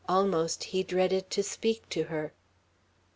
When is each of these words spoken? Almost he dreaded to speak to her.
Almost 0.09 0.63
he 0.63 0.81
dreaded 0.81 1.29
to 1.29 1.43
speak 1.43 1.87
to 1.89 2.05
her. 2.05 2.33